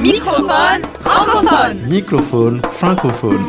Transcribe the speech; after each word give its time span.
Microphone 0.00 0.82
francophone. 1.02 1.76
Microphone 1.88 2.62
francophone. 2.72 3.46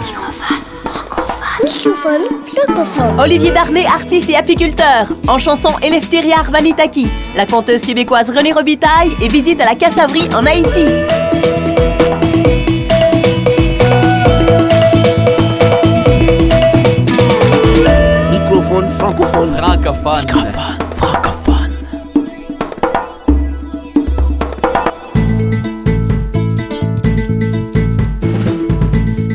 Microphone 1.64 2.28
francophone. 2.46 3.20
Olivier 3.22 3.52
Darnay, 3.52 3.86
artiste 3.86 4.30
et 4.30 4.36
apiculteur. 4.36 5.14
En 5.30 5.38
chanson 5.38 5.70
Eleftheria 5.82 6.40
Arvanitaki, 6.40 7.08
la 7.38 7.46
conteuse 7.46 7.84
québécoise 7.84 8.30
Renée 8.32 8.52
Robitaille 8.52 9.16
et 9.22 9.30
visite 9.30 9.62
à 9.62 9.66
la 9.66 9.76
Cassavrie 9.76 10.28
en 10.36 10.46
Haïti. 10.46 10.88
Microphone 18.30 18.90
francophone. 18.92 19.56
Francophone. 19.56 20.28
francophone. 20.28 20.51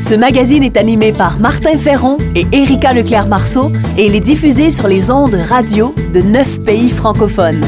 Ce 0.07 0.15
magazine 0.15 0.63
est 0.63 0.77
animé 0.77 1.11
par 1.11 1.37
Martin 1.37 1.77
Ferron 1.77 2.17
et 2.33 2.47
Erika 2.53 2.93
Leclerc-Marceau 2.93 3.73
et 3.97 4.05
il 4.05 4.15
est 4.15 4.21
diffusé 4.21 4.71
sur 4.71 4.87
les 4.87 5.11
ondes 5.11 5.35
radio 5.35 5.93
de 6.13 6.21
neuf 6.21 6.63
pays 6.63 6.89
francophones. 6.89 7.65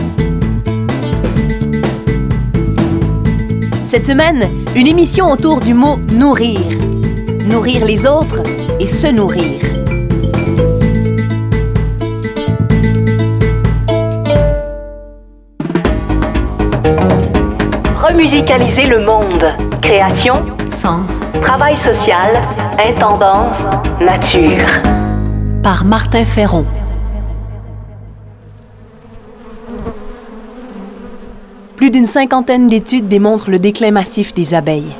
Cette 3.83 4.05
semaine, 4.05 4.45
une 4.73 4.87
émission 4.87 5.29
autour 5.29 5.59
du 5.59 5.73
mot 5.73 5.97
nourrir. 6.13 6.61
Nourrir 7.45 7.83
les 7.83 8.05
autres 8.05 8.41
et 8.79 8.87
se 8.87 9.07
nourrir. 9.07 9.78
Remusicaliser 18.19 18.83
le 18.83 18.99
monde. 19.05 19.45
Création, 19.81 20.33
sens, 20.67 21.23
travail 21.41 21.77
social, 21.77 22.33
intendance, 22.77 23.59
nature. 24.01 24.67
Par 25.63 25.85
Martin 25.85 26.25
Ferron. 26.25 26.65
Plus 31.77 31.91
d'une 31.91 32.05
cinquantaine 32.05 32.67
d'études 32.67 33.07
démontrent 33.07 33.51
le 33.51 33.57
déclin 33.57 33.91
massif 33.91 34.33
des 34.33 34.53
abeilles. 34.53 34.93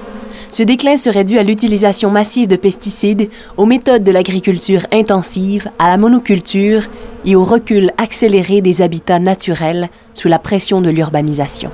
Ce 0.49 0.63
déclin 0.63 0.95
serait 0.95 1.25
dû 1.25 1.37
à 1.39 1.43
l'utilisation 1.43 2.09
massive 2.09 2.47
de 2.47 2.55
pesticides, 2.55 3.29
aux 3.57 3.65
méthodes 3.65 4.05
de 4.05 4.13
l'agriculture 4.13 4.87
intensive, 4.93 5.69
à 5.77 5.89
la 5.89 5.97
monoculture 5.97 6.83
et 7.25 7.35
au 7.35 7.43
recul 7.43 7.91
accéléré 7.97 8.61
des 8.61 8.81
habitats 8.81 9.19
naturels 9.19 9.89
sous 10.13 10.29
la 10.29 10.39
pression 10.39 10.79
de 10.79 10.89
l'urbanisation. 10.89 11.69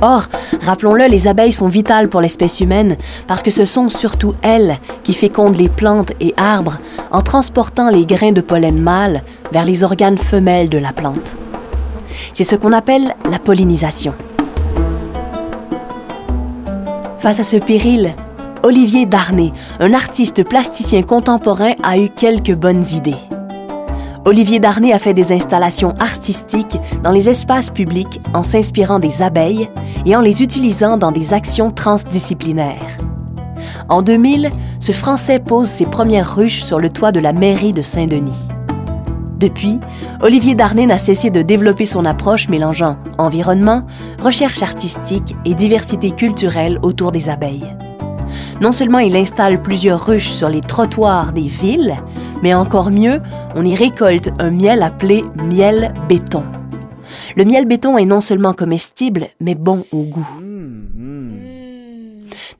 Or, 0.00 0.26
rappelons-le, 0.62 1.06
les 1.06 1.28
abeilles 1.28 1.52
sont 1.52 1.68
vitales 1.68 2.08
pour 2.08 2.20
l'espèce 2.20 2.60
humaine 2.60 2.96
parce 3.26 3.42
que 3.42 3.50
ce 3.50 3.64
sont 3.64 3.88
surtout 3.88 4.34
elles 4.42 4.78
qui 5.04 5.14
fécondent 5.14 5.56
les 5.56 5.68
plantes 5.68 6.12
et 6.20 6.34
arbres 6.36 6.78
en 7.10 7.22
transportant 7.22 7.88
les 7.88 8.06
grains 8.06 8.32
de 8.32 8.40
pollen 8.40 8.80
mâle 8.80 9.22
vers 9.52 9.64
les 9.64 9.84
organes 9.84 10.18
femelles 10.18 10.68
de 10.68 10.78
la 10.78 10.92
plante. 10.92 11.36
C'est 12.34 12.44
ce 12.44 12.56
qu'on 12.56 12.72
appelle 12.72 13.14
la 13.30 13.38
pollinisation. 13.38 14.14
Face 17.18 17.40
à 17.40 17.44
ce 17.44 17.56
péril, 17.56 18.14
Olivier 18.62 19.06
Darnay, 19.06 19.52
un 19.80 19.94
artiste 19.94 20.44
plasticien 20.44 21.02
contemporain, 21.02 21.72
a 21.82 21.98
eu 21.98 22.08
quelques 22.08 22.54
bonnes 22.54 22.84
idées. 22.92 23.16
Olivier 24.26 24.58
Darnay 24.58 24.92
a 24.92 24.98
fait 24.98 25.14
des 25.14 25.30
installations 25.30 25.94
artistiques 26.00 26.80
dans 27.04 27.12
les 27.12 27.28
espaces 27.28 27.70
publics 27.70 28.20
en 28.34 28.42
s'inspirant 28.42 28.98
des 28.98 29.22
abeilles 29.22 29.70
et 30.04 30.16
en 30.16 30.20
les 30.20 30.42
utilisant 30.42 30.96
dans 30.96 31.12
des 31.12 31.32
actions 31.32 31.70
transdisciplinaires. 31.70 32.98
En 33.88 34.02
2000, 34.02 34.50
ce 34.80 34.90
Français 34.90 35.38
pose 35.38 35.68
ses 35.68 35.86
premières 35.86 36.34
ruches 36.34 36.64
sur 36.64 36.80
le 36.80 36.90
toit 36.90 37.12
de 37.12 37.20
la 37.20 37.32
mairie 37.32 37.72
de 37.72 37.82
Saint-Denis. 37.82 38.48
Depuis, 39.38 39.78
Olivier 40.20 40.56
Darnay 40.56 40.86
n'a 40.86 40.98
cessé 40.98 41.30
de 41.30 41.42
développer 41.42 41.86
son 41.86 42.04
approche 42.04 42.48
mélangeant 42.48 42.96
environnement, 43.18 43.84
recherche 44.20 44.60
artistique 44.60 45.36
et 45.44 45.54
diversité 45.54 46.10
culturelle 46.10 46.80
autour 46.82 47.12
des 47.12 47.28
abeilles. 47.28 47.76
Non 48.60 48.72
seulement 48.72 48.98
il 48.98 49.14
installe 49.14 49.62
plusieurs 49.62 50.04
ruches 50.04 50.32
sur 50.32 50.48
les 50.48 50.62
trottoirs 50.62 51.32
des 51.32 51.46
villes, 51.46 51.94
mais 52.42 52.54
encore 52.54 52.90
mieux, 52.90 53.20
on 53.56 53.64
y 53.64 53.74
récolte 53.74 54.30
un 54.38 54.50
miel 54.50 54.82
appelé 54.82 55.24
miel 55.36 55.94
béton. 56.08 56.44
Le 57.36 57.44
miel 57.44 57.64
béton 57.64 57.96
est 57.96 58.04
non 58.04 58.20
seulement 58.20 58.52
comestible, 58.52 59.28
mais 59.40 59.54
bon 59.54 59.84
au 59.92 60.02
goût. 60.02 60.28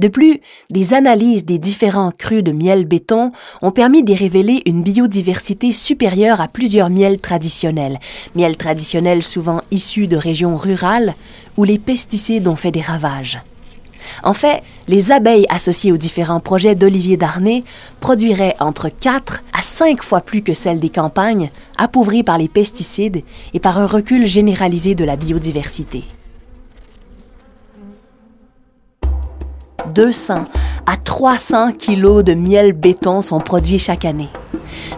De 0.01 0.09
plus, 0.09 0.41
des 0.71 0.95
analyses 0.95 1.45
des 1.45 1.59
différents 1.59 2.11
crus 2.11 2.43
de 2.43 2.53
miel 2.53 2.87
béton 2.87 3.33
ont 3.62 3.71
permis 3.71 4.03
d'y 4.03 4.15
révéler 4.15 4.62
une 4.67 4.83
biodiversité 4.83 5.71
supérieure 5.71 6.41
à 6.41 6.49
plusieurs 6.49 6.91
miels 6.91 7.19
traditionnels, 7.19 7.99
miels 8.34 8.57
traditionnels 8.57 9.23
souvent 9.23 9.61
issus 9.71 10.07
de 10.07 10.17
régions 10.17 10.57
rurales 10.57 11.15
où 11.57 11.65
les 11.65 11.78
pesticides 11.78 12.49
ont 12.49 12.57
fait 12.57 12.73
des 12.73 12.83
ravages. 12.83 13.41
En 14.22 14.33
fait, 14.33 14.62
les 14.89 15.12
abeilles 15.12 15.47
associées 15.49 15.93
aux 15.93 15.97
différents 15.97 16.41
projets 16.41 16.75
d'Olivier 16.75 17.17
Darnay 17.17 17.65
produiraient 18.00 18.56
entre 18.61 18.89
4 18.89 19.43
à 19.53 19.62
5 19.62 20.03
fois 20.03 20.21
plus 20.21 20.43
que 20.43 20.55
celles 20.55 20.81
des 20.81 20.91
campagnes, 20.91 21.50
appauvries 21.78 22.22
par 22.22 22.39
les 22.39 22.49
pesticides 22.49 23.22
et 23.55 23.61
par 23.61 23.78
un 23.78 23.87
recul 23.87 24.27
généralisé 24.27 24.95
de 24.95 25.05
la 25.05 25.16
biodiversité. 25.16 26.05
200 29.95 30.45
à 30.87 30.97
300 30.97 31.72
kilos 31.72 32.22
de 32.22 32.34
miel 32.34 32.72
béton 32.72 33.22
sont 33.22 33.41
produits 33.41 33.78
chaque 33.78 34.05
année. 34.05 34.28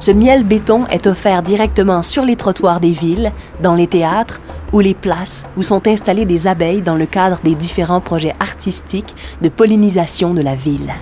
Ce 0.00 0.10
miel 0.10 0.44
béton 0.44 0.86
est 0.86 1.06
offert 1.06 1.42
directement 1.42 2.02
sur 2.02 2.24
les 2.24 2.36
trottoirs 2.36 2.80
des 2.80 2.90
villes, 2.90 3.32
dans 3.62 3.74
les 3.74 3.86
théâtres 3.86 4.40
ou 4.72 4.80
les 4.80 4.94
places 4.94 5.46
où 5.56 5.62
sont 5.62 5.86
installées 5.86 6.24
des 6.24 6.46
abeilles 6.46 6.82
dans 6.82 6.94
le 6.94 7.06
cadre 7.06 7.40
des 7.42 7.54
différents 7.54 8.00
projets 8.00 8.34
artistiques 8.40 9.14
de 9.42 9.48
pollinisation 9.48 10.34
de 10.34 10.40
la 10.40 10.54
ville. 10.54 10.92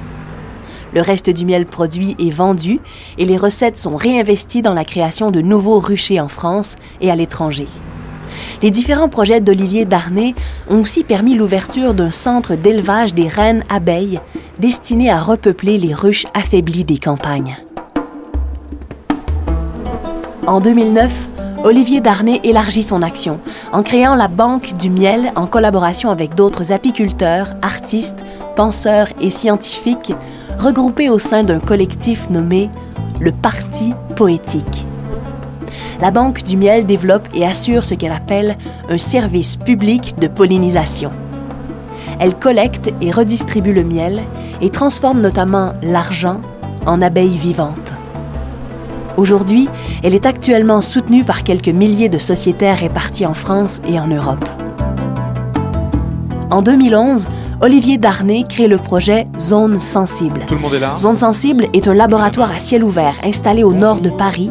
Le 0.95 1.03
reste 1.03 1.31
du 1.31 1.45
miel 1.45 1.67
produit 1.67 2.17
est 2.19 2.31
vendu 2.31 2.81
et 3.19 3.25
les 3.25 3.37
recettes 3.37 3.79
sont 3.79 3.97
réinvesties 3.97 4.63
dans 4.63 4.75
la 4.75 4.85
création 4.85 5.31
de 5.31 5.41
nouveaux 5.41 5.81
ruchers 5.81 6.21
en 6.21 6.29
France 6.29 6.77
et 7.01 7.11
à 7.11 7.17
l'étranger. 7.17 7.67
Les 8.63 8.71
différents 8.71 9.09
projets 9.09 9.41
d'Olivier 9.41 9.85
Darnay 9.85 10.35
ont 10.71 10.81
aussi 10.81 11.05
permis 11.05 11.35
l'ouverture 11.35 11.95
d'un 11.95 12.11
centre 12.11 12.55
d'élevage 12.55 13.15
des 13.15 13.29
reines 13.29 13.65
abeilles 13.69 14.21
destiné 14.59 15.11
à 15.11 15.21
repeupler 15.21 15.77
les 15.77 15.93
ruches 15.93 16.27
affaiblies 16.35 16.85
des 16.85 16.99
campagnes. 16.99 17.59
En 20.47 20.61
2009, 20.61 21.29
Olivier 21.65 22.01
Darnay 22.01 22.41
élargit 22.45 22.83
son 22.83 23.03
action 23.03 23.41
en 23.73 23.83
créant 23.83 24.15
la 24.15 24.29
Banque 24.29 24.75
du 24.79 24.91
miel 24.91 25.33
en 25.37 25.47
collaboration 25.47 26.11
avec 26.11 26.35
d'autres 26.35 26.73
apiculteurs, 26.73 27.49
artistes, 27.63 28.23
penseurs 28.55 29.09
et 29.21 29.31
scientifiques 29.31 30.15
regroupés 30.59 31.09
au 31.09 31.19
sein 31.19 31.43
d'un 31.43 31.59
collectif 31.59 32.31
nommé 32.31 32.71
le 33.21 33.33
Parti 33.33 33.95
poétique. 34.15 34.87
La 36.01 36.11
Banque 36.11 36.43
du 36.45 36.57
miel 36.57 36.85
développe 36.85 37.29
et 37.35 37.47
assure 37.47 37.85
ce 37.85 37.95
qu'elle 37.95 38.13
appelle 38.13 38.57
un 38.91 38.99
service 38.99 39.57
public 39.57 40.15
de 40.19 40.29
pollinisation. 40.29 41.11
Elle 42.21 42.35
collecte 42.35 42.93
et 43.01 43.11
redistribue 43.11 43.73
le 43.73 43.85
miel 43.85 44.23
et 44.61 44.71
transforme 44.71 45.21
notamment 45.21 45.73
l'argent 45.83 46.41
en 46.87 47.03
abeilles 47.03 47.39
vivantes. 47.39 47.86
Aujourd'hui, 49.17 49.69
elle 50.03 50.15
est 50.15 50.27
actuellement 50.27 50.81
soutenue 50.81 51.25
par 51.25 51.43
quelques 51.43 51.69
milliers 51.69 52.09
de 52.09 52.19
sociétaires 52.19 52.79
répartis 52.79 53.25
en 53.25 53.35
France 53.35 53.81
et 53.89 53.99
en 53.99 54.07
Europe. 54.07 54.45
En 56.51 56.63
2011, 56.63 57.27
Olivier 57.63 57.97
Darnay 57.97 58.45
crée 58.49 58.69
le 58.69 58.77
projet 58.77 59.25
Zone 59.39 59.79
Sensible. 59.79 60.43
Tout 60.47 60.55
le 60.57 60.61
monde 60.61 60.75
est 60.75 60.79
là 60.79 60.95
Zone 60.99 61.17
Sensible 61.17 61.67
est 61.73 61.89
un 61.89 61.95
laboratoire 61.95 62.53
à 62.53 62.59
ciel 62.59 62.85
ouvert 62.85 63.15
installé 63.25 63.65
au 63.65 63.73
nord 63.73 64.01
de 64.01 64.11
Paris, 64.11 64.51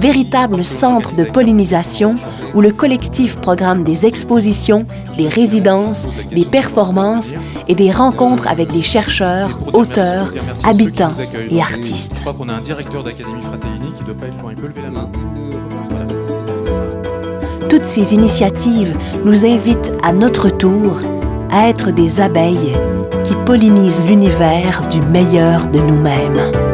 véritable 0.00 0.64
centre 0.64 1.14
de 1.14 1.24
pollinisation 1.24 2.14
où 2.54 2.60
le 2.60 2.70
collectif 2.70 3.38
programme 3.38 3.84
des 3.84 4.06
expositions, 4.06 4.86
des 5.16 5.28
résidences, 5.28 6.08
des 6.32 6.44
performances 6.44 7.34
et 7.68 7.74
des 7.74 7.90
rencontres 7.90 8.48
avec 8.48 8.72
des 8.72 8.82
chercheurs, 8.82 9.58
auteurs, 9.74 10.32
habitants 10.64 11.12
et 11.50 11.60
artistes. 11.60 12.12
Je 12.16 12.20
crois 12.20 12.34
qu'on 12.34 12.48
a 12.48 12.54
un 12.54 12.60
directeur 12.60 13.02
d'académie 13.02 13.42
Fratelli 13.42 13.92
qui 13.96 14.04
doit 14.04 14.14
pas 14.14 14.26
être 14.26 14.40
loin. 14.40 14.52
Il 14.52 14.60
peut 14.60 14.68
lever 14.68 14.82
la 14.82 14.90
main. 14.90 15.10
Toutes 17.68 17.84
ces 17.84 18.14
initiatives 18.14 18.96
nous 19.24 19.44
invitent 19.44 19.92
à 20.02 20.12
notre 20.12 20.48
tour 20.48 21.00
à 21.50 21.68
être 21.68 21.90
des 21.90 22.20
abeilles 22.20 22.72
qui 23.24 23.34
pollinisent 23.46 24.04
l'univers 24.04 24.86
du 24.88 25.00
meilleur 25.02 25.66
de 25.66 25.80
nous-mêmes. 25.80 26.67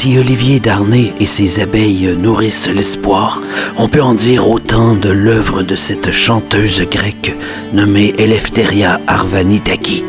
Si 0.00 0.18
Olivier 0.18 0.60
Darnay 0.60 1.12
et 1.20 1.26
ses 1.26 1.60
abeilles 1.60 2.14
nourrissent 2.18 2.68
l'espoir, 2.68 3.42
on 3.76 3.88
peut 3.88 4.02
en 4.02 4.14
dire 4.14 4.48
autant 4.48 4.94
de 4.94 5.10
l'œuvre 5.10 5.62
de 5.62 5.76
cette 5.76 6.10
chanteuse 6.10 6.82
grecque 6.90 7.34
nommée 7.72 8.14
Eleftheria 8.18 9.00
Arvanitaki. 9.06 10.04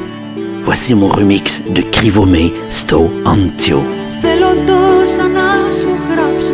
Voici 0.63 0.95
mon 0.95 1.07
remix 1.07 1.61
de 1.69 1.81
Krivomé 1.81 2.51
Sto 2.69 3.09
Antio. 3.25 3.81
Θέλω 4.21 4.53
τόσα 4.65 5.27
να 5.27 5.71
σου 5.71 5.89
γράψω 6.11 6.53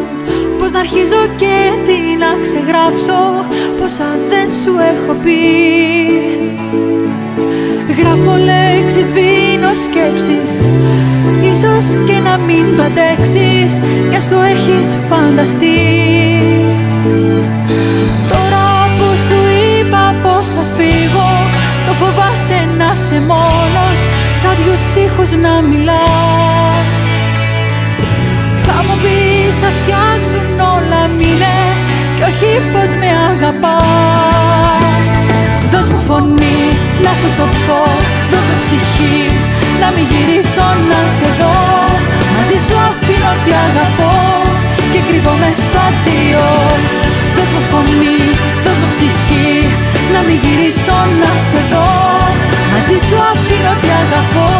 Πώς 0.59 0.71
να 0.71 0.79
αρχίζω 0.79 1.27
και 1.37 1.71
τι 1.85 2.15
να 2.17 2.41
ξεγράψω 2.41 3.45
Πόσα 3.79 4.17
δεν 4.29 4.51
σου 4.51 4.71
έχω 4.79 5.13
πει 5.23 6.86
Γράφω 7.96 8.36
λέξεις, 8.48 9.12
βίνω 9.12 9.72
σκέψεις. 9.84 10.52
Ίσως 11.50 11.86
και 12.06 12.18
να 12.28 12.36
μην 12.46 12.76
το 12.76 12.82
αντέξεις 12.82 13.72
Κι 14.10 14.16
ας 14.16 14.28
το 14.28 14.36
έχεις 14.52 14.88
φανταστεί. 15.08 15.78
Τώρα 18.28 18.66
που 18.96 19.08
σου 19.26 19.40
είπα 19.60 20.14
πως 20.22 20.46
θα 20.56 20.64
φύγω 20.76 21.30
Το 21.86 21.92
φοβάσαι 22.00 22.60
να 22.78 22.90
σε 23.06 23.18
μόνος 23.30 23.98
Σαν 24.40 24.54
δυο 24.58 24.76
στίχους 24.86 25.30
να 25.44 25.54
μιλάς. 25.68 26.98
Θα 28.64 28.76
μου 28.84 28.96
πεις 29.02 29.54
θα 29.62 29.70
φτιάξουν 29.76 30.46
όλα 30.74 31.02
μήνε 31.18 31.58
Κι 32.16 32.22
όχι 32.30 32.52
πως 32.72 32.90
με 33.00 33.10
αγαπάς. 33.30 35.10
Δώσ' 35.70 35.88
μου 35.92 36.00
φωνή 36.08 36.47
να 37.04 37.12
σου 37.20 37.28
το 37.38 37.46
πω 37.66 37.80
Δώσ' 38.30 38.48
μου 38.48 38.56
ψυχή 38.64 39.20
να 39.80 39.88
μην 39.94 40.06
γυρίσω 40.10 40.66
να 40.90 41.00
σε 41.16 41.28
δω. 41.40 41.58
Μαζί 42.34 42.58
σου 42.66 42.76
αφήνω 42.88 43.32
τι 43.44 43.52
αγαπώ 43.66 44.16
Και 44.92 45.00
κρύβομαι 45.08 45.50
στο 45.64 45.78
αντίο 45.88 46.48
Δώσ' 47.36 47.52
μου 47.54 47.62
φωνή, 47.70 48.22
δώσ' 48.64 48.80
μου 48.80 48.88
ψυχή 48.94 49.52
Να 50.14 50.20
μην 50.26 50.38
γυρίσω 50.42 50.98
να 51.20 51.32
σε 51.48 51.60
δω. 51.72 51.90
Μαζί 52.72 52.96
σου 53.06 53.16
αφήνω 53.32 53.72
τι 53.82 53.88
αγαπώ 54.02 54.50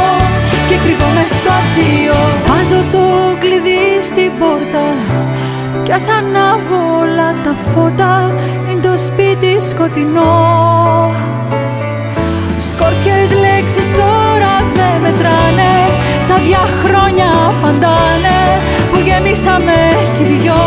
Και 0.69 0.77
κρύβομαι 0.85 1.25
στο 1.37 1.51
αντίο 1.61 2.19
Βάζω 2.49 2.81
το 2.95 3.05
κλειδί 3.43 3.85
στην 4.09 4.31
πόρτα 4.39 4.87
κι 5.85 5.95
ας 5.95 6.09
ανάβω 6.09 6.99
όλα 7.01 7.35
τα 7.45 7.55
φώτα 7.71 8.35
Είναι 8.71 8.81
το 8.81 8.99
σπίτι 8.99 9.61
σκοτεινό 9.69 11.15
Σκόρπιες 12.81 13.31
λέξεις 13.45 13.89
τώρα 14.01 14.53
δεν 14.77 14.95
μετράνε 15.05 15.75
Σαν 16.27 16.41
δυο 16.47 16.65
χρόνια 16.83 17.31
απαντάνε 17.49 18.41
Που 18.91 18.99
γεμίσαμε 19.07 19.79
κι 20.17 20.23
οι 20.23 20.27
δυο. 20.33 20.63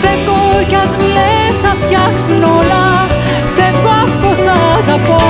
Φεύγω 0.00 0.42
κι 0.68 0.78
ας 0.84 0.92
μου 0.98 1.06
λες 1.16 1.54
θα 1.64 1.72
φτιάξουν 1.80 2.40
όλα 2.58 2.86
Φεύγω 3.56 3.92
από 4.04 4.30
σ' 4.42 4.50
αγαπώ. 4.74 5.22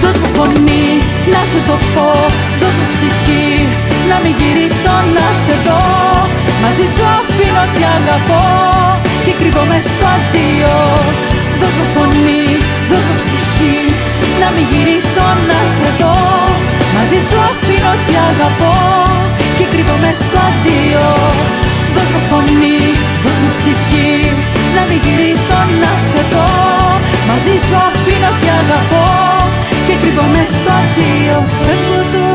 Δώσ' 0.00 0.18
μου 0.20 0.28
φωνή 0.36 0.88
να 1.32 1.40
σου 1.50 1.58
το 1.68 1.76
πω 1.94 2.08
Δώσ' 2.60 2.76
μου 2.78 2.86
ψυχή 2.94 3.50
να 4.10 4.16
μην 4.22 4.34
γυρίσω 4.38 4.94
να 5.16 5.26
σε 5.42 5.54
δω. 5.66 5.84
Μαζί 6.62 6.86
σου 6.94 7.04
αφήνω 7.18 7.64
τι 7.74 7.82
αγαπώ 7.98 8.46
Και 9.28 9.36
κρύβομαι 9.42 9.78
στο 9.92 10.06
αντίο. 10.16 10.76
Δώσ' 11.60 11.76
μου 11.78 11.86
φωνή, 11.94 12.44
δώσ' 12.90 13.06
μου 13.08 13.16
ψυχή 13.22 13.78
Να 14.40 14.48
μην 14.54 14.66
γυρίσω 14.70 15.26
να 15.50 15.60
σε 15.76 15.88
δω. 16.00 16.18
Μαζί 16.96 17.18
σου 17.26 17.36
αφήνω 17.50 17.92
τι 18.06 18.14
αγαπώ 18.30 18.76
Και 19.56 19.66
κρύβομαι 19.72 20.10
στο 20.22 20.38
αντίο. 20.48 21.06
Δώσ' 21.94 22.12
μου 22.14 22.22
φωνή, 22.30 22.82
δώσ' 23.22 23.40
μου 23.42 23.50
ψυχή 23.56 24.12
Να 24.76 24.82
μην 24.88 24.98
γυρίσω 25.04 25.60
να 25.82 25.92
σε 26.08 26.22
δω. 26.32 26.50
Μαζί 27.28 27.54
σου 27.64 27.76
αφήνω 27.88 28.30
τι 28.40 28.48
αγαπώ 28.60 29.06
Και 29.86 29.94
κρύβομαι 30.00 30.42
στο 30.56 30.70
αντίο. 30.82 31.38
Φεύγω 31.64 32.00
τώρα 32.12 32.18
απ' 32.18 32.18
τη 32.18 32.18
συνήθεια 32.18 32.27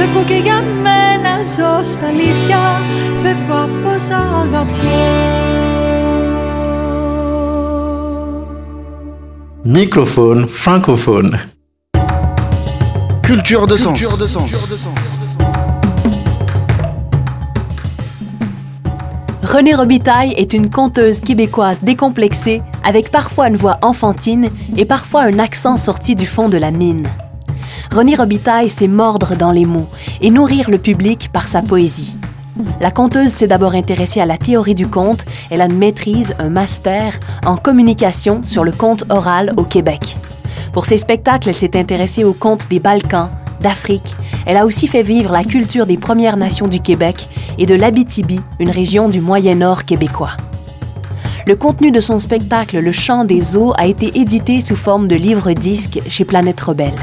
Φεύγω 0.00 0.24
και 0.24 0.34
για 0.34 0.62
μένα 0.82 1.42
ζω 1.42 1.84
στα 1.92 2.06
αλήθεια 2.06 2.80
Φεύγω 3.22 3.54
από 3.54 3.98
σ' 3.98 4.10
αγαπώ 4.10 4.66
Microphone 9.66 10.46
francophone. 10.46 11.36
Culture 13.24 13.66
de 13.66 13.76
sens. 13.76 14.00
Renée 19.42 19.74
Robitaille 19.74 20.34
est 20.36 20.52
une 20.52 20.70
conteuse 20.70 21.18
québécoise 21.18 21.80
décomplexée, 21.82 22.62
avec 22.84 23.10
parfois 23.10 23.48
une 23.48 23.56
voix 23.56 23.78
enfantine 23.82 24.50
et 24.76 24.84
parfois 24.84 25.22
un 25.22 25.40
accent 25.40 25.76
sorti 25.76 26.14
du 26.14 26.26
fond 26.26 26.48
de 26.48 26.58
la 26.58 26.70
mine. 26.70 27.08
Renée 27.91 28.15
Robitaille 28.15 28.69
sait 28.69 28.87
mordre 28.87 29.35
dans 29.35 29.51
les 29.51 29.65
mots 29.65 29.89
et 30.21 30.31
nourrir 30.31 30.69
le 30.69 30.77
public 30.77 31.29
par 31.33 31.49
sa 31.49 31.61
poésie. 31.61 32.15
La 32.79 32.89
conteuse 32.89 33.31
s'est 33.31 33.47
d'abord 33.47 33.75
intéressée 33.75 34.21
à 34.21 34.25
la 34.25 34.37
théorie 34.37 34.75
du 34.75 34.87
conte. 34.87 35.25
Elle 35.49 35.59
a 35.59 35.65
une 35.65 35.77
maîtrise, 35.77 36.33
un 36.39 36.47
master 36.47 37.19
en 37.45 37.57
communication 37.57 38.41
sur 38.45 38.63
le 38.63 38.71
conte 38.71 39.03
oral 39.09 39.51
au 39.57 39.63
Québec. 39.63 40.15
Pour 40.71 40.85
ses 40.85 40.95
spectacles, 40.95 41.49
elle 41.49 41.55
s'est 41.55 41.77
intéressée 41.77 42.23
aux 42.23 42.33
contes 42.33 42.69
des 42.69 42.79
Balkans, 42.79 43.29
d'Afrique. 43.59 44.15
Elle 44.45 44.57
a 44.57 44.65
aussi 44.65 44.87
fait 44.87 45.03
vivre 45.03 45.33
la 45.33 45.43
culture 45.43 45.85
des 45.85 45.97
Premières 45.97 46.37
Nations 46.37 46.69
du 46.69 46.79
Québec 46.79 47.27
et 47.57 47.65
de 47.65 47.75
l'Abitibi, 47.75 48.39
une 48.59 48.69
région 48.69 49.09
du 49.09 49.19
Moyen-Nord 49.19 49.83
québécois. 49.83 50.37
Le 51.45 51.57
contenu 51.57 51.91
de 51.91 51.99
son 51.99 52.19
spectacle 52.19 52.79
Le 52.79 52.91
chant 52.93 53.25
des 53.25 53.57
eaux 53.57 53.73
a 53.77 53.85
été 53.85 54.17
édité 54.17 54.61
sous 54.61 54.77
forme 54.77 55.09
de 55.09 55.15
livre-disque 55.15 55.99
chez 56.07 56.23
Planète 56.23 56.61
Rebelle. 56.61 56.93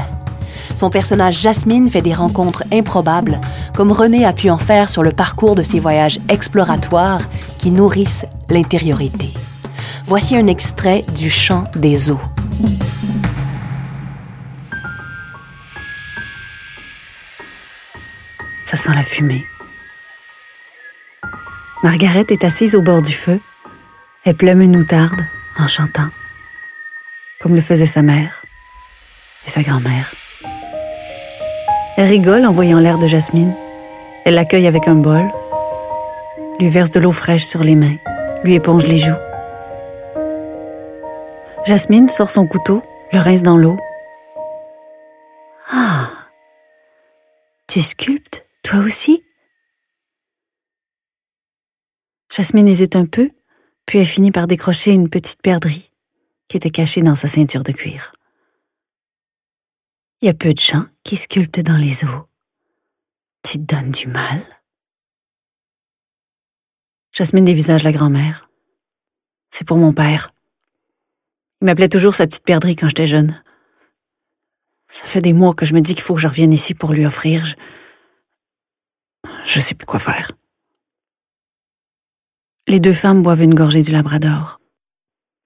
Son 0.79 0.89
personnage 0.89 1.41
Jasmine 1.41 1.89
fait 1.89 2.01
des 2.01 2.13
rencontres 2.13 2.63
improbables, 2.71 3.41
comme 3.75 3.91
René 3.91 4.23
a 4.23 4.31
pu 4.31 4.49
en 4.49 4.57
faire 4.57 4.87
sur 4.87 5.03
le 5.03 5.11
parcours 5.11 5.55
de 5.55 5.61
ses 5.61 5.77
voyages 5.77 6.21
exploratoires 6.29 7.19
qui 7.57 7.69
nourrissent 7.69 8.25
l'intériorité. 8.49 9.33
Voici 10.05 10.37
un 10.37 10.47
extrait 10.47 11.03
du 11.13 11.29
chant 11.29 11.65
des 11.75 12.11
eaux. 12.11 12.21
Ça 18.63 18.77
sent 18.77 18.93
la 18.95 19.03
fumée. 19.03 19.45
Margaret 21.83 22.27
est 22.29 22.45
assise 22.45 22.77
au 22.77 22.81
bord 22.81 23.01
du 23.01 23.11
feu. 23.11 23.41
Elle 24.23 24.37
plume 24.37 24.61
une 24.61 24.77
outarde 24.77 25.25
en 25.57 25.67
chantant, 25.67 26.07
comme 27.41 27.55
le 27.55 27.61
faisait 27.61 27.85
sa 27.85 28.01
mère 28.01 28.45
et 29.45 29.49
sa 29.49 29.61
grand-mère. 29.61 30.13
Elle 31.99 32.07
rigole 32.07 32.45
en 32.45 32.53
voyant 32.53 32.79
l'air 32.79 32.97
de 32.97 33.07
Jasmine. 33.07 33.53
Elle 34.23 34.35
l'accueille 34.35 34.67
avec 34.67 34.87
un 34.87 34.95
bol, 34.95 35.29
lui 36.57 36.69
verse 36.69 36.91
de 36.91 36.99
l'eau 37.01 37.11
fraîche 37.11 37.45
sur 37.45 37.61
les 37.61 37.75
mains, 37.75 37.97
lui 38.41 38.53
éponge 38.53 38.87
les 38.87 38.99
joues. 38.99 39.11
Jasmine 41.65 42.07
sort 42.07 42.29
son 42.29 42.47
couteau, 42.47 42.81
le 43.11 43.19
rince 43.19 43.43
dans 43.43 43.57
l'eau. 43.57 43.75
Ah, 45.73 46.09
tu 47.67 47.81
sculptes, 47.81 48.47
toi 48.63 48.79
aussi? 48.79 49.21
Jasmine 52.33 52.69
hésite 52.69 52.95
un 52.95 53.07
peu, 53.07 53.29
puis 53.85 53.99
elle 53.99 54.05
finit 54.05 54.31
par 54.31 54.47
décrocher 54.47 54.93
une 54.93 55.09
petite 55.09 55.41
perdrix 55.41 55.91
qui 56.47 56.55
était 56.55 56.69
cachée 56.69 57.01
dans 57.01 57.15
sa 57.15 57.27
ceinture 57.27 57.63
de 57.63 57.73
cuir. 57.73 58.13
Il 60.21 60.25
y 60.25 60.29
a 60.29 60.33
peu 60.33 60.53
de 60.53 60.59
gens 60.59 60.85
qui 61.03 61.15
sculptent 61.15 61.61
dans 61.61 61.77
les 61.77 62.03
eaux. 62.03 62.27
Tu 63.41 63.57
te 63.57 63.75
donnes 63.75 63.91
du 63.91 64.07
mal? 64.07 64.41
Jasmine 67.13 67.45
dévisage 67.45 67.83
la 67.83 67.93
grand-mère. 67.93 68.49
C'est 69.49 69.65
pour 69.65 69.77
mon 69.77 69.93
père. 69.93 70.29
Il 71.61 71.65
m'appelait 71.65 71.87
toujours 71.87 72.15
sa 72.15 72.27
petite 72.27 72.43
perdrix 72.43 72.75
quand 72.75 72.89
j'étais 72.89 73.07
jeune. 73.07 73.41
Ça 74.87 75.05
fait 75.05 75.21
des 75.21 75.31
mois 75.31 75.53
que 75.53 75.65
je 75.65 75.73
me 75.73 75.79
dis 75.79 75.93
qu'il 75.93 76.03
faut 76.03 76.15
que 76.15 76.21
je 76.21 76.27
revienne 76.27 76.51
ici 76.51 76.73
pour 76.73 76.91
lui 76.91 77.05
offrir. 77.05 77.45
Je, 77.45 77.53
je 79.45 79.59
sais 79.61 79.75
plus 79.75 79.85
quoi 79.85 79.99
faire. 79.99 80.33
Les 82.67 82.81
deux 82.81 82.93
femmes 82.93 83.23
boivent 83.23 83.41
une 83.41 83.55
gorgée 83.55 83.83
du 83.83 83.93
Labrador. 83.93 84.59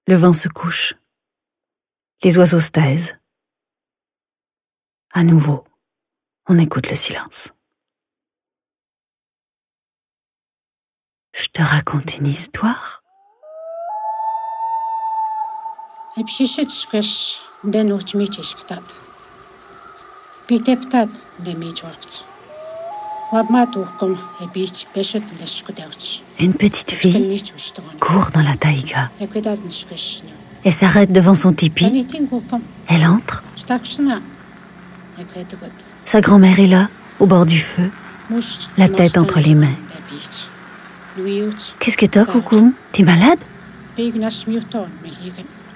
Le 0.08 0.16
vent 0.16 0.32
se 0.32 0.48
couche. 0.48 0.94
Les 2.24 2.36
oiseaux 2.38 2.60
se 2.60 2.70
taisent. 2.70 3.18
À 5.16 5.22
nouveau, 5.22 5.62
on 6.48 6.58
écoute 6.58 6.90
le 6.90 6.96
silence. 6.96 7.52
Je 11.32 11.46
te 11.52 11.62
raconte 11.62 12.18
une 12.18 12.26
histoire. 12.26 13.04
Une 26.40 26.54
petite 26.54 26.90
fille 26.90 27.40
court 28.00 28.30
dans 28.34 28.42
la 28.42 28.54
taïga 28.56 29.10
et 30.64 30.70
s'arrête 30.72 31.12
devant 31.12 31.34
son 31.34 31.52
tipi. 31.52 32.04
Elle 32.88 33.06
entre. 33.06 33.44
Sa 36.04 36.20
grand-mère 36.20 36.58
est 36.58 36.66
là, 36.66 36.88
au 37.18 37.26
bord 37.26 37.46
du 37.46 37.58
feu, 37.58 37.90
la 38.76 38.88
tête 38.88 39.18
entre 39.18 39.40
les 39.40 39.54
mains. 39.54 39.76
Qu'est-ce 41.78 41.96
que 41.96 42.06
t'as, 42.06 42.24
Koukoum 42.24 42.72
T'es 42.92 43.04
malade? 43.04 43.38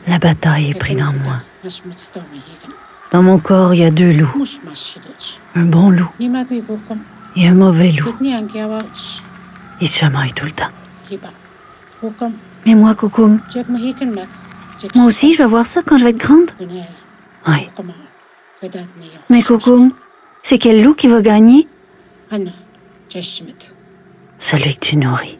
La 0.06 0.18
bataille 0.18 0.70
est 0.70 0.74
prise 0.74 1.00
en 1.02 1.12
moi. 1.12 1.42
Dans 3.10 3.22
mon 3.22 3.38
corps, 3.38 3.74
il 3.74 3.80
y 3.80 3.84
a 3.84 3.90
deux 3.90 4.12
loups. 4.12 4.44
Un 5.54 5.64
bon 5.64 5.90
loup. 5.90 6.10
Et 7.36 7.48
un 7.48 7.54
mauvais 7.54 7.92
loup. 7.92 8.14
Ils 9.80 9.88
chamaillent 9.88 10.32
tout 10.32 10.46
le 10.46 10.52
temps. 10.52 10.70
Mais 12.66 12.74
moi, 12.74 12.94
Koukoum, 12.94 13.40
moi 14.94 15.04
aussi, 15.04 15.32
je 15.32 15.38
vais 15.38 15.48
voir 15.48 15.66
ça 15.66 15.82
quand 15.82 15.98
je 15.98 16.04
vais 16.04 16.10
être 16.10 16.18
grande. 16.18 16.50
Oui. 17.46 17.68
Mais 19.30 19.42
Coucoum, 19.42 19.92
c'est 20.42 20.58
quel 20.58 20.82
loup 20.82 20.94
qui 20.94 21.08
va 21.08 21.20
gagner? 21.20 21.68
Celui 24.38 24.74
que 24.74 24.80
tu 24.80 24.96
nourris. 24.96 25.38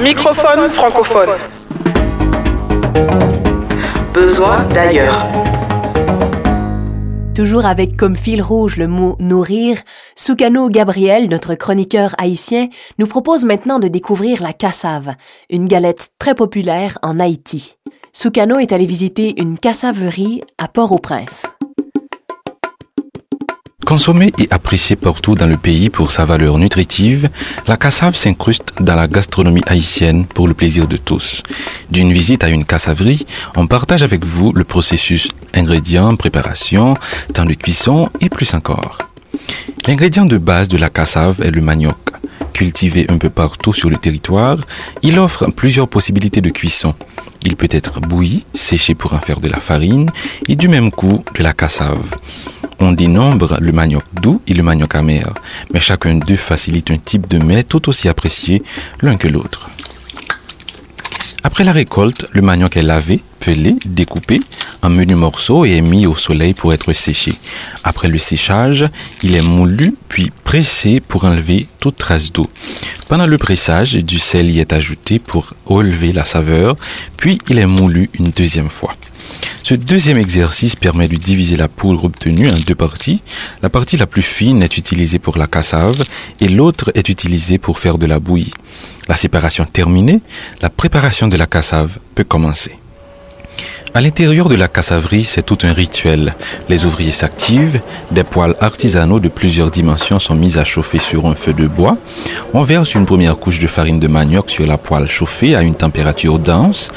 Microphone 0.00 0.70
francophone. 0.70 1.38
Besoin 4.12 4.62
d'ailleurs. 4.74 5.41
Toujours 7.34 7.64
avec 7.64 7.96
comme 7.96 8.14
fil 8.14 8.42
rouge 8.42 8.76
le 8.76 8.86
mot 8.86 9.16
nourrir, 9.18 9.78
Soukano 10.16 10.68
Gabriel, 10.68 11.30
notre 11.30 11.54
chroniqueur 11.54 12.14
haïtien, 12.18 12.68
nous 12.98 13.06
propose 13.06 13.46
maintenant 13.46 13.78
de 13.78 13.88
découvrir 13.88 14.42
la 14.42 14.52
cassave, 14.52 15.14
une 15.48 15.66
galette 15.66 16.10
très 16.18 16.34
populaire 16.34 16.98
en 17.02 17.18
Haïti. 17.18 17.76
Soukano 18.12 18.58
est 18.58 18.72
allé 18.72 18.84
visiter 18.84 19.40
une 19.40 19.58
cassaverie 19.58 20.42
à 20.58 20.68
Port-au-Prince. 20.68 21.46
Consommée 23.92 24.32
et 24.38 24.48
appréciée 24.50 24.96
partout 24.96 25.34
dans 25.34 25.46
le 25.46 25.58
pays 25.58 25.90
pour 25.90 26.10
sa 26.10 26.24
valeur 26.24 26.56
nutritive, 26.56 27.28
la 27.66 27.76
cassave 27.76 28.14
s'incruste 28.14 28.72
dans 28.80 28.96
la 28.96 29.06
gastronomie 29.06 29.60
haïtienne 29.66 30.24
pour 30.24 30.48
le 30.48 30.54
plaisir 30.54 30.88
de 30.88 30.96
tous. 30.96 31.42
D'une 31.90 32.10
visite 32.10 32.42
à 32.42 32.48
une 32.48 32.64
cassaverie, 32.64 33.26
on 33.54 33.66
partage 33.66 34.02
avec 34.02 34.24
vous 34.24 34.54
le 34.54 34.64
processus 34.64 35.28
ingrédients, 35.52 36.16
préparation, 36.16 36.96
temps 37.34 37.44
de 37.44 37.52
cuisson 37.52 38.08
et 38.22 38.30
plus 38.30 38.54
encore. 38.54 38.96
L'ingrédient 39.86 40.24
de 40.24 40.38
base 40.38 40.68
de 40.68 40.78
la 40.78 40.88
cassave 40.88 41.42
est 41.42 41.50
le 41.50 41.60
manioc. 41.60 41.98
Cultivé 42.52 43.06
un 43.08 43.18
peu 43.18 43.30
partout 43.30 43.72
sur 43.72 43.88
le 43.88 43.96
territoire, 43.96 44.58
il 45.02 45.18
offre 45.18 45.50
plusieurs 45.50 45.88
possibilités 45.88 46.40
de 46.40 46.50
cuisson. 46.50 46.94
Il 47.44 47.56
peut 47.56 47.68
être 47.70 48.00
bouilli, 48.00 48.44
séché 48.54 48.94
pour 48.94 49.14
en 49.14 49.20
faire 49.20 49.40
de 49.40 49.48
la 49.48 49.58
farine 49.58 50.10
et 50.48 50.56
du 50.56 50.68
même 50.68 50.90
coup 50.90 51.24
de 51.34 51.42
la 51.42 51.52
cassave. 51.52 52.14
On 52.78 52.92
dénombre 52.92 53.58
le 53.60 53.72
manioc 53.72 54.04
doux 54.20 54.40
et 54.46 54.54
le 54.54 54.62
manioc 54.62 54.94
amer, 54.94 55.28
mais 55.72 55.80
chacun 55.80 56.14
d'eux 56.14 56.36
facilite 56.36 56.90
un 56.90 56.98
type 56.98 57.28
de 57.28 57.38
mets 57.38 57.64
tout 57.64 57.88
aussi 57.88 58.08
apprécié 58.08 58.62
l'un 59.00 59.16
que 59.16 59.28
l'autre. 59.28 59.70
Après 61.44 61.64
la 61.64 61.72
récolte, 61.72 62.26
le 62.32 62.42
manioc 62.42 62.76
est 62.76 62.82
lavé, 62.82 63.20
pelé, 63.40 63.74
découpé 63.84 64.40
en 64.82 64.90
menus 64.90 65.16
morceaux 65.16 65.64
et 65.64 65.76
est 65.76 65.80
mis 65.80 66.06
au 66.06 66.14
soleil 66.14 66.54
pour 66.54 66.72
être 66.72 66.92
séché. 66.92 67.34
Après 67.82 68.08
le 68.08 68.18
séchage, 68.18 68.88
il 69.22 69.36
est 69.36 69.42
moulu 69.42 69.94
puis 70.08 70.30
pressé 70.52 71.00
pour 71.00 71.24
enlever 71.24 71.66
toute 71.80 71.96
trace 71.96 72.30
d'eau. 72.30 72.46
Pendant 73.08 73.26
le 73.26 73.38
pressage, 73.38 73.94
du 73.94 74.18
sel 74.18 74.50
y 74.50 74.60
est 74.60 74.74
ajouté 74.74 75.18
pour 75.18 75.54
relever 75.64 76.12
la 76.12 76.26
saveur, 76.26 76.76
puis 77.16 77.38
il 77.48 77.58
est 77.58 77.64
moulu 77.64 78.10
une 78.18 78.28
deuxième 78.28 78.68
fois. 78.68 78.92
Ce 79.62 79.72
deuxième 79.72 80.18
exercice 80.18 80.76
permet 80.76 81.08
de 81.08 81.16
diviser 81.16 81.56
la 81.56 81.68
poudre 81.68 82.04
obtenue 82.04 82.50
en 82.50 82.58
deux 82.66 82.74
parties. 82.74 83.22
La 83.62 83.70
partie 83.70 83.96
la 83.96 84.06
plus 84.06 84.20
fine 84.20 84.62
est 84.62 84.76
utilisée 84.76 85.18
pour 85.18 85.38
la 85.38 85.46
cassave 85.46 86.04
et 86.42 86.48
l'autre 86.48 86.92
est 86.94 87.08
utilisée 87.08 87.56
pour 87.56 87.78
faire 87.78 87.96
de 87.96 88.04
la 88.04 88.20
bouillie. 88.20 88.52
La 89.08 89.16
séparation 89.16 89.64
terminée, 89.64 90.20
la 90.60 90.68
préparation 90.68 91.28
de 91.28 91.38
la 91.38 91.46
cassave 91.46 91.96
peut 92.14 92.24
commencer. 92.24 92.81
À 93.94 94.00
l'intérieur 94.00 94.48
de 94.48 94.54
la 94.54 94.68
cassaverie, 94.68 95.24
c'est 95.24 95.42
tout 95.42 95.58
un 95.64 95.72
rituel. 95.72 96.34
Les 96.70 96.86
ouvriers 96.86 97.12
s'activent, 97.12 97.80
des 98.10 98.24
poêles 98.24 98.54
artisanaux 98.60 99.20
de 99.20 99.28
plusieurs 99.28 99.70
dimensions 99.70 100.18
sont 100.18 100.34
mis 100.34 100.56
à 100.56 100.64
chauffer 100.64 100.98
sur 100.98 101.26
un 101.26 101.34
feu 101.34 101.52
de 101.52 101.66
bois. 101.66 101.98
On 102.54 102.62
verse 102.62 102.94
une 102.94 103.04
première 103.04 103.36
couche 103.36 103.58
de 103.58 103.66
farine 103.66 104.00
de 104.00 104.08
manioc 104.08 104.48
sur 104.50 104.66
la 104.66 104.78
poêle 104.78 105.10
chauffée 105.10 105.54
à 105.54 105.62
une 105.62 105.74
température 105.74 106.38
dense. 106.38 106.90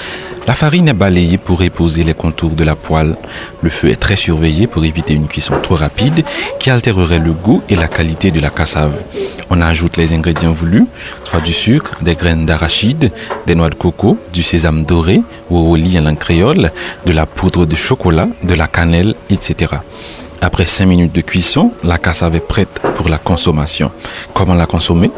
La 0.47 0.53
farine 0.53 0.89
est 0.89 0.93
balayée 0.93 1.39
pour 1.39 1.63
époser 1.63 2.03
les 2.03 2.13
contours 2.13 2.51
de 2.51 2.63
la 2.63 2.75
poêle. 2.75 3.15
Le 3.63 3.69
feu 3.71 3.89
est 3.89 3.99
très 3.99 4.15
surveillé 4.15 4.67
pour 4.67 4.85
éviter 4.85 5.15
une 5.15 5.27
cuisson 5.27 5.55
trop 5.61 5.75
rapide 5.75 6.23
qui 6.59 6.69
altérerait 6.69 7.17
le 7.17 7.31
goût 7.31 7.63
et 7.67 7.75
la 7.75 7.87
qualité 7.87 8.29
de 8.29 8.39
la 8.39 8.51
cassave. 8.51 9.03
On 9.49 9.59
ajoute 9.59 9.97
les 9.97 10.13
ingrédients 10.13 10.53
voulus, 10.53 10.85
soit 11.23 11.41
du 11.41 11.51
sucre, 11.51 11.93
des 12.01 12.15
graines 12.15 12.45
d'arachide, 12.45 13.11
des 13.47 13.55
noix 13.55 13.71
de 13.71 13.75
coco, 13.75 14.19
du 14.33 14.43
sésame 14.43 14.83
doré 14.83 15.23
ou 15.49 15.57
au 15.57 15.75
lit 15.75 15.97
en 15.97 16.03
langue 16.03 16.19
créole, 16.19 16.71
de 17.07 17.11
la 17.11 17.25
poudre 17.25 17.65
de 17.65 17.75
chocolat, 17.75 18.27
de 18.43 18.53
la 18.53 18.67
cannelle, 18.67 19.15
etc. 19.31 19.73
Après 20.41 20.65
5 20.65 20.85
minutes 20.85 21.13
de 21.13 21.21
cuisson, 21.21 21.71
la 21.83 21.97
cassave 21.97 22.35
est 22.35 22.47
prête 22.47 22.79
pour 22.95 23.09
la 23.09 23.17
consommation. 23.17 23.91
Comment 24.33 24.53
la 24.53 24.65
consommer? 24.65 25.11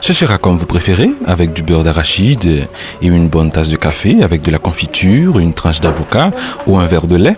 Ce 0.00 0.12
sera 0.12 0.38
comme 0.38 0.56
vous 0.56 0.66
préférez, 0.66 1.10
avec 1.26 1.52
du 1.52 1.62
beurre 1.62 1.84
d'arachide 1.84 2.66
et 3.02 3.06
une 3.06 3.28
bonne 3.28 3.50
tasse 3.50 3.68
de 3.68 3.76
café, 3.76 4.22
avec 4.22 4.42
de 4.42 4.50
la 4.50 4.58
confiture, 4.58 5.38
une 5.38 5.54
tranche 5.54 5.80
d'avocat 5.80 6.32
ou 6.66 6.78
un 6.78 6.86
verre 6.86 7.06
de 7.06 7.16
lait. 7.16 7.36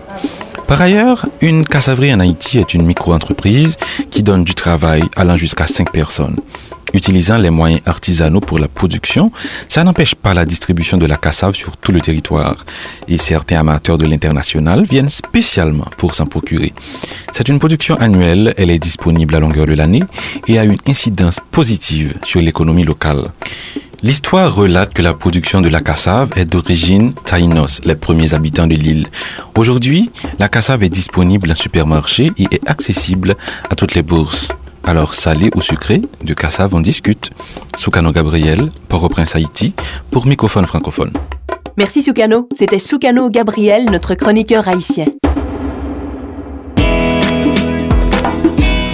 Par 0.67 0.81
ailleurs, 0.81 1.27
une 1.41 1.63
cassaverie 1.63 2.11
en 2.13 2.19
Haïti 2.19 2.57
est 2.57 2.73
une 2.73 2.85
micro-entreprise 2.85 3.77
qui 4.09 4.23
donne 4.23 4.43
du 4.43 4.55
travail 4.55 5.03
allant 5.15 5.37
jusqu'à 5.37 5.67
5 5.67 5.91
personnes. 5.91 6.37
Utilisant 6.95 7.37
les 7.37 7.49
moyens 7.49 7.81
artisanaux 7.85 8.39
pour 8.39 8.57
la 8.57 8.69
production, 8.69 9.29
ça 9.67 9.83
n'empêche 9.83 10.15
pas 10.15 10.33
la 10.33 10.45
distribution 10.45 10.97
de 10.97 11.05
la 11.05 11.17
cassave 11.17 11.53
sur 11.53 11.75
tout 11.75 11.91
le 11.91 11.99
territoire. 11.99 12.65
Et 13.09 13.17
certains 13.17 13.59
amateurs 13.59 13.97
de 13.97 14.05
l'international 14.05 14.85
viennent 14.85 15.09
spécialement 15.09 15.87
pour 15.97 16.15
s'en 16.15 16.25
procurer. 16.25 16.71
C'est 17.33 17.49
une 17.49 17.59
production 17.59 17.95
annuelle, 17.97 18.53
elle 18.57 18.71
est 18.71 18.79
disponible 18.79 19.35
à 19.35 19.41
longueur 19.41 19.67
de 19.67 19.73
l'année 19.73 20.03
et 20.47 20.57
a 20.57 20.63
une 20.63 20.77
incidence 20.87 21.41
positive 21.51 22.13
sur 22.23 22.39
l'économie 22.39 22.85
locale. 22.85 23.25
L'histoire 24.01 24.55
relate 24.55 24.93
que 24.93 25.01
la 25.01 25.13
production 25.13 25.59
de 25.59 25.67
la 25.67 25.81
cassave 25.81 26.31
est 26.37 26.45
d'origine 26.45 27.13
taïnos, 27.25 27.81
les 27.83 27.95
premiers 27.95 28.33
habitants 28.33 28.67
de 28.67 28.75
l'île. 28.75 29.07
Aujourd'hui, 29.57 30.09
la 30.39 30.47
cassave 30.47 30.83
est 30.83 30.89
disponible 30.89 31.51
en 31.51 31.55
supermarché 31.55 32.31
et 32.37 32.47
est 32.51 32.69
accessible 32.69 33.35
à 33.69 33.75
toutes 33.75 33.95
les 33.95 34.03
bourses. 34.03 34.47
Alors, 34.87 35.15
salé 35.15 35.49
ou 35.55 35.61
sucré, 35.61 36.01
de 36.23 36.33
cassave 36.35 36.75
on 36.75 36.79
discute. 36.79 37.31
Soukano 37.75 38.11
Gabriel, 38.11 38.69
Port-au-Prince 38.87 39.35
Haïti, 39.35 39.73
pour 40.11 40.27
Microphone 40.27 40.67
francophone. 40.67 41.11
Merci 41.75 42.03
Soukano, 42.03 42.47
c'était 42.55 42.77
Soukano 42.77 43.29
Gabriel, 43.31 43.85
notre 43.85 44.13
chroniqueur 44.13 44.67
haïtien. 44.67 45.05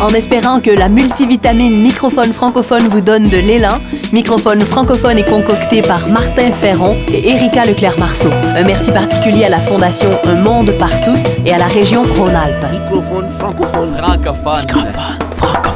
En 0.01 0.09
espérant 0.15 0.61
que 0.61 0.71
la 0.71 0.89
multivitamine 0.89 1.79
microphone 1.79 2.33
francophone 2.33 2.87
vous 2.87 3.01
donne 3.01 3.29
de 3.29 3.37
l'élan, 3.37 3.77
Microphone 4.11 4.61
francophone 4.61 5.17
est 5.19 5.29
concocté 5.29 5.83
par 5.83 6.07
Martin 6.07 6.51
Ferron 6.51 6.97
et 7.07 7.29
Erika 7.29 7.65
Leclerc-Marceau. 7.65 8.31
Un 8.31 8.63
merci 8.63 8.91
particulier 8.91 9.45
à 9.45 9.49
la 9.49 9.59
Fondation 9.59 10.09
Un 10.23 10.41
Monde 10.41 10.71
par 10.79 11.01
tous 11.03 11.37
et 11.45 11.53
à 11.53 11.59
la 11.59 11.67
région 11.67 12.03
Rhône-Alpes. 12.15 12.65
Microphone 12.71 13.29
francophone. 13.37 13.95
Francophone. 13.97 14.61
Microphone 14.61 15.19
francophone. 15.35 15.70